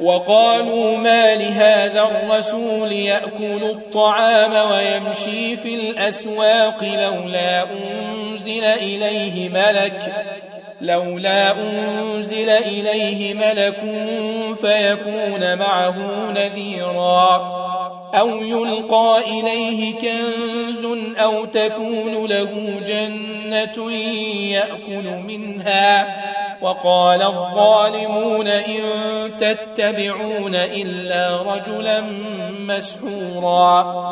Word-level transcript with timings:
وقالوا 0.00 0.96
ما 0.98 1.34
لهذا 1.34 2.02
الرسول 2.02 2.92
يأكل 2.92 3.62
الطعام 3.62 4.70
ويمشي 4.70 5.56
في 5.56 5.74
الأسواق 5.74 6.84
لولا 6.84 7.66
أنزل 7.70 8.64
إليه 8.64 9.48
ملك 9.48 10.12
لولا 10.80 11.52
أنزل 11.52 12.48
إليه 12.48 13.34
ملك 13.34 13.80
فيكون 14.60 15.58
معه 15.58 16.30
نذيرا. 16.30 17.56
أو 18.14 18.42
يلقى 18.42 19.22
إليه 19.26 19.94
كنز 19.94 20.86
أو 21.16 21.44
تكون 21.44 22.26
له 22.26 22.80
جنة 22.86 23.92
يأكل 24.52 25.10
منها. 25.26 26.16
وقال 26.62 27.22
الظالمون 27.22 28.46
إن 28.46 28.82
تتبعون 29.40 30.54
إلا 30.54 31.42
رجلا 31.42 32.00
مسحورا. 32.60 34.06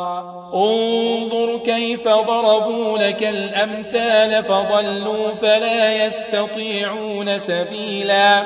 انظر 0.55 1.59
كيف 1.65 2.09
ضربوا 2.09 2.99
لك 2.99 3.23
الأمثال 3.23 4.45
فضلوا 4.45 5.35
فلا 5.35 6.07
يستطيعون 6.07 7.39
سبيلا. 7.39 8.43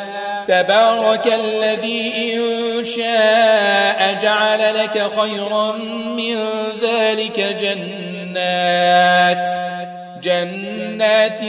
تبارك 0.49 1.27
الذي 1.27 2.35
إن 2.35 2.85
شاء 2.85 4.19
جعل 4.23 4.75
لك 4.75 5.11
خيرا 5.21 5.73
من 6.17 6.37
ذلك 6.83 7.41
جنات. 7.61 9.68
جنات 10.29 11.41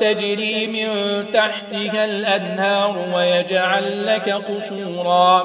تجري 0.00 0.66
من 0.66 0.90
تحتها 1.30 2.04
الأنهار 2.04 3.12
ويجعل 3.14 4.06
لك 4.06 4.30
قصورا. 4.30 5.42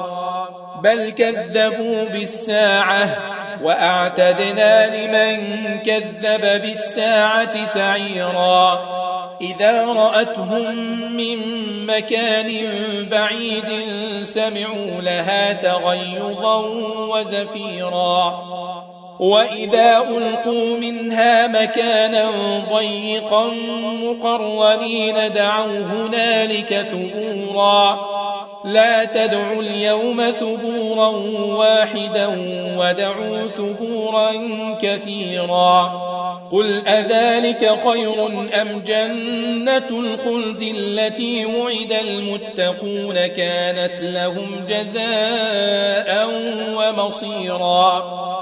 بل 0.82 1.10
كذبوا 1.10 2.08
بالساعة 2.08 3.18
وأعتدنا 3.62 4.72
لمن 4.96 5.38
كذب 5.78 6.62
بالساعة 6.62 7.64
سعيرا. 7.64 8.80
إذا 9.40 9.86
رأتهم 9.86 10.74
من 11.16 11.38
مكان 11.86 12.52
بعيد 13.10 13.70
سمعوا 14.22 15.00
لها 15.00 15.52
تغيظا 15.52 16.56
وزفيرا. 17.12 18.42
وإذا 19.22 19.98
ألقوا 19.98 20.76
منها 20.76 21.46
مكانا 21.46 22.30
ضيقا 22.74 23.50
مقرنين 24.02 25.32
دعوا 25.34 25.78
هنالك 25.78 26.86
ثبورا. 26.90 27.98
لا 28.64 29.04
تدعوا 29.04 29.62
اليوم 29.62 30.20
ثبورا 30.30 31.08
واحدا 31.56 32.26
ودعوا 32.78 33.48
ثبورا 33.48 34.30
كثيرا. 34.82 35.92
قل 36.52 36.86
أذلك 36.86 37.78
خير 37.88 38.26
أم 38.62 38.82
جنة 38.86 40.00
الخلد 40.00 40.62
التي 40.62 41.46
وعد 41.46 41.92
المتقون 41.92 43.26
كانت 43.26 44.02
لهم 44.02 44.66
جزاء 44.68 46.28
ومصيرا؟ 46.76 48.41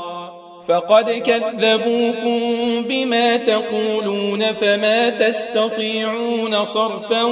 فقد 0.67 1.09
كذبوكم 1.11 2.39
بما 2.87 3.37
تقولون 3.37 4.53
فما 4.53 5.09
تستطيعون 5.09 6.65
صرفا 6.65 7.23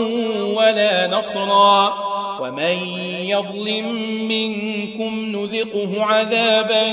ولا 0.58 1.08
نصرا 1.08 1.94
ومن 2.42 2.78
يظلم 3.24 3.86
منكم 4.28 5.26
نذقه 5.26 6.04
عذابا 6.04 6.84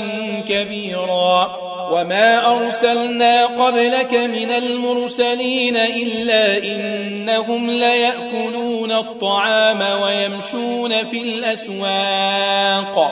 كبيرا 0.47 1.57
وما 1.91 2.57
أرسلنا 2.57 3.45
قبلك 3.45 4.13
من 4.13 4.51
المرسلين 4.51 5.77
إلا 5.77 6.57
إنهم 6.57 7.69
ليأكلون 7.69 8.91
الطعام 8.91 9.83
ويمشون 10.01 10.91
في 10.91 11.21
الأسواق 11.21 13.11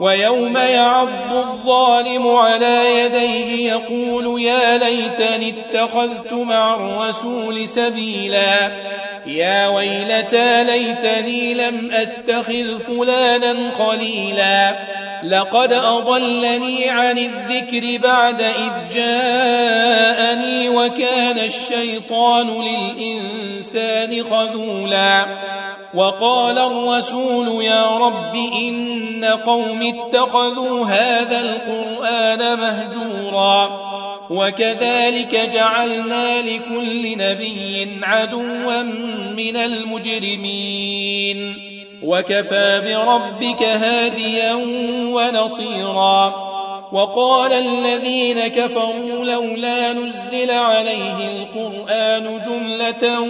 ويوم 0.00 0.56
يعض 0.56 1.32
الظالم 1.32 2.28
على 2.28 3.00
يديه 3.00 3.72
يقول 3.72 4.42
يا 4.42 4.78
ليتني 4.78 5.54
اتخذت 5.60 6.32
مع 6.32 6.74
الرسول 6.74 7.68
سبيلا. 7.68 8.70
يا 9.26 9.68
ويلتى 9.68 10.64
ليتني 10.64 11.54
لم 11.54 11.90
أتخذ 11.92 12.80
فلانا 12.80 13.70
خليلا. 13.70 14.76
لقد 15.22 15.72
أضلني 15.72 16.90
عن 16.90 17.18
الذكر 17.18 18.08
بعد 18.08 18.42
إذ 18.42 18.94
جاءني 18.94 20.68
وكان 20.68 21.38
الشيطان 21.38 22.62
للإنسان 22.62 24.24
خذولا. 24.24 25.26
وقال 25.94 26.58
الرسول 26.58 27.64
يا 27.64 27.86
رب 27.86 28.36
إن 28.36 29.24
قوم 29.24 29.82
اتخذوا 29.82 30.84
هذا 30.86 31.40
القرآن 31.40 32.58
مهجورا 32.58 33.88
وكذلك 34.30 35.50
جعلنا 35.52 36.42
لكل 36.42 37.18
نبي 37.18 37.88
عدوا 38.02 38.82
من 39.36 39.56
المجرمين 39.56 40.88
وكفى 42.02 42.80
بربك 42.84 43.62
هاديا 43.62 44.54
ونصيرا 45.14 46.48
وقال 46.92 47.52
الذين 47.52 48.48
كفروا 48.48 49.24
لولا 49.24 49.92
نزل 49.92 50.50
عليه 50.50 51.30
القرآن 51.30 52.42
جملة 52.46 53.28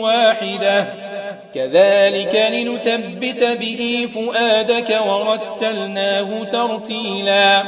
واحدة 0.00 1.03
كذلك 1.54 2.50
لنثبت 2.52 3.44
به 3.44 4.08
فؤادك 4.14 5.00
ورتلناه 5.06 6.44
ترتيلا. 6.44 7.62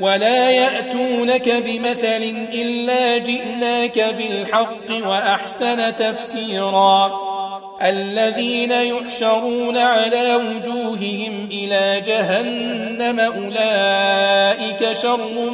ولا 0.00 0.50
يأتونك 0.50 1.48
بمثل 1.48 2.34
إلا 2.52 3.18
جئناك 3.18 3.98
بالحق 3.98 5.06
وأحسن 5.06 5.96
تفسيرا. 5.96 7.12
الذين 7.82 8.70
يحشرون 8.70 9.76
على 9.76 10.34
وجوههم 10.34 11.48
إلى 11.52 12.02
جهنم 12.06 13.20
أولئك 13.20 14.92
شر 14.92 15.50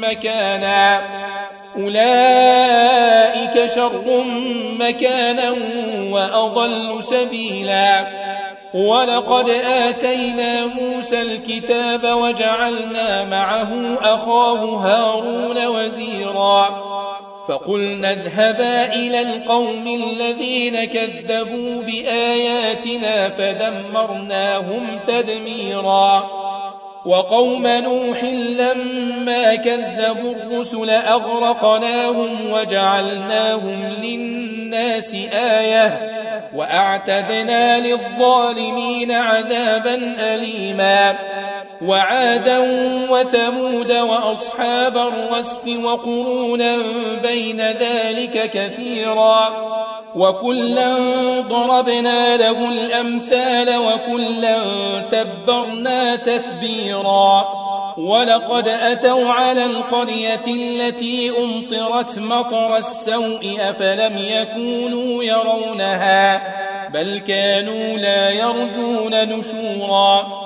مكانا. 0.00 1.02
أولئك 1.78 3.66
شر 3.66 4.24
مكانا 4.78 5.54
وأضل 6.10 7.04
سبيلا. 7.04 8.06
ولقد 8.74 9.48
آتينا 9.64 10.66
موسى 10.66 11.22
الكتاب 11.22 12.04
وجعلنا 12.04 13.24
معه 13.24 13.98
أخاه 14.02 14.76
هارون 14.76 15.66
وزيرا. 15.66 16.82
فقلنا 17.48 18.12
اذهبا 18.12 18.94
إلى 18.94 19.20
القوم 19.22 19.86
الذين 19.86 20.84
كذبوا 20.84 21.82
بآياتنا 21.82 23.28
فدمرناهم 23.28 25.00
تدميرا. 25.06 26.45
وقوم 27.06 27.66
نوح 27.66 28.24
لما 28.58 29.54
كذبوا 29.54 30.34
الرسل 30.34 30.90
أغرقناهم 30.90 32.50
وجعلناهم 32.52 33.92
للناس 34.02 35.14
آية 35.32 36.16
وأعتدنا 36.54 37.80
للظالمين 37.80 39.12
عذابا 39.12 40.14
أليما 40.18 41.14
وعادا 41.82 42.58
وثمود 43.10 43.92
وأصحاب 43.92 44.96
الرس 44.96 45.68
وقرونا 45.68 46.76
بين 47.22 47.60
ذلك 47.60 48.50
كثيرا 48.50 49.85
وكلا 50.16 50.96
ضربنا 51.40 52.36
له 52.36 52.68
الأمثال 52.68 53.76
وكلا 53.76 54.58
تبرنا 55.10 56.16
تتبيرا. 56.16 57.48
ولقد 57.96 58.68
أتوا 58.68 59.30
على 59.30 59.64
القرية 59.64 60.46
التي 60.46 61.32
أمطرت 61.38 62.18
مطر 62.18 62.76
السوء 62.76 63.56
أفلم 63.60 64.18
يكونوا 64.18 65.24
يرونها 65.24 66.42
بل 66.88 67.18
كانوا 67.18 67.98
لا 67.98 68.30
يرجون 68.30 69.14
نشورا. 69.14 70.45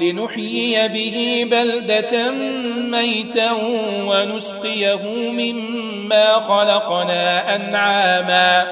لنحيي 0.00 0.88
به 0.88 1.46
بلدة 1.50 2.30
ميتا 2.76 3.50
ونسقيه 4.06 5.06
مما 5.32 6.32
خلقنا 6.32 7.56
أنعاما 7.56 8.66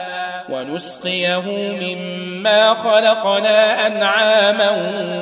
ونسقيه 0.48 1.42
مما 1.80 2.74
خلقنا 2.74 3.86
أنعاما 3.86 4.70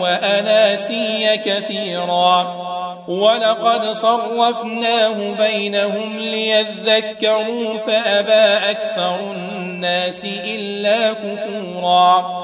وأناسيا 0.00 1.37
كثيرا. 1.37 2.64
ولقد 3.08 3.92
صرفناه 3.92 5.34
بينهم 5.38 6.18
ليذكروا 6.18 7.78
فأبى 7.78 8.70
أكثر 8.70 9.32
الناس 9.32 10.25
إلا 10.25 11.12
كفورا. 11.12 12.44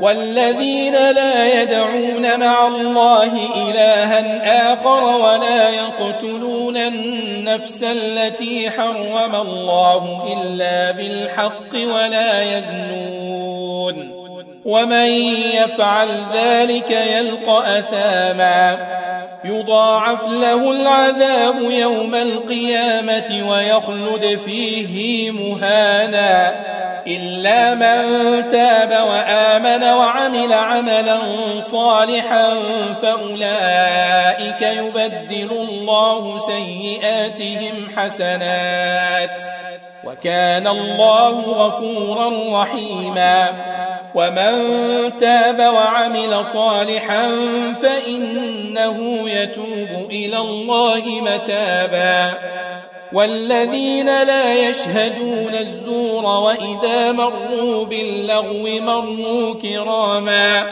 والذين 0.00 0.92
لا 0.92 1.62
يدعون 1.62 2.40
مع 2.40 2.66
الله 2.66 3.32
إلها 3.56 4.72
آخر 4.72 5.04
ولا 5.04 5.68
يقتلون 5.68 6.76
النفس 6.76 7.82
التي 7.82 8.70
حرم 8.70 9.34
الله 9.34 10.24
إلا 10.32 10.90
بالحق 10.90 11.74
ولا 11.74 12.58
يزنون. 12.58 14.18
ومن 14.64 15.08
يفعل 15.54 16.08
ذلك 16.34 16.90
يلقى 16.90 17.78
أثاما. 17.78 18.78
يضاعف 19.44 20.32
له 20.32 20.70
العذاب 20.70 21.70
يوم 21.70 22.14
القيامة 22.14 23.50
ويخلد 23.50 24.38
فيه 24.44 25.30
مهانا. 25.30 26.77
إلا 27.08 27.74
من 27.74 28.04
تاب 28.48 28.90
وآمن 28.90 29.84
وعمل 29.84 30.52
عملا 30.52 31.18
صالحا 31.60 32.54
فأولئك 33.02 34.62
يبدل 34.62 35.50
الله 35.50 36.38
سيئاتهم 36.38 37.88
حسنات 37.96 39.40
وكان 40.04 40.66
الله 40.66 41.40
غفورا 41.40 42.62
رحيما 42.62 43.48
ومن 44.14 44.52
تاب 45.20 45.60
وعمل 45.60 46.46
صالحا 46.46 47.30
فإنه 47.82 49.28
يتوب 49.30 50.10
إلى 50.10 50.38
الله 50.38 51.02
متابا 51.06 52.34
والذين 53.12 54.06
لا 54.06 54.68
يشهدون 54.68 55.54
الزور 55.54 56.24
وإذا 56.24 57.12
مروا 57.12 57.84
باللغو 57.84 58.68
مروا 58.80 59.54
كراما 59.54 60.64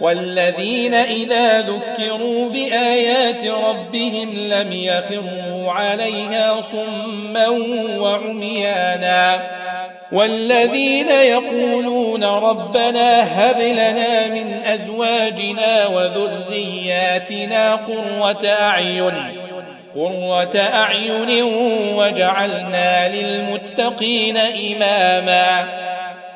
والذين 0.00 0.94
إذا 0.94 1.60
ذكروا 1.60 2.48
بآيات 2.48 3.46
ربهم 3.46 4.30
لم 4.38 4.72
يخروا 4.72 5.72
عليها 5.72 6.60
صما 6.60 7.48
وعميانا 7.98 9.40
والذين 10.12 11.08
يقولون 11.08 12.24
ربنا 12.24 13.22
هب 13.22 13.60
لنا 13.60 14.28
من 14.28 14.62
أزواجنا 14.64 15.86
وذرياتنا 15.86 17.74
قرة 17.74 18.46
أعين 18.46 19.41
قرة 19.94 20.58
أعين 20.58 21.42
وجعلنا 21.96 23.08
للمتقين 23.08 24.36
إماما. 24.36 25.64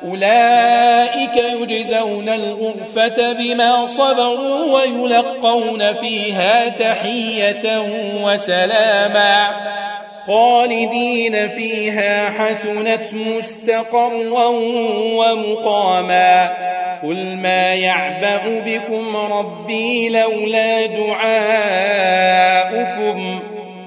أولئك 0.03 1.43
يجزون 1.61 2.29
الغرفة 2.29 3.33
بما 3.33 3.87
صبروا 3.87 4.79
ويلقون 4.79 5.93
فيها 5.93 6.69
تحية 6.69 7.81
وسلاما. 8.23 9.47
خالدين 10.27 11.49
فيها 11.49 12.29
حسنت 12.29 13.13
مستقرا 13.13 14.47
ومقاما. 15.13 16.49
قل 17.03 17.37
ما 17.37 17.73
يعبأ 17.73 18.61
بكم 18.65 19.17
ربي 19.17 20.09
لولا 20.09 20.85
دعاؤكم 20.85 21.27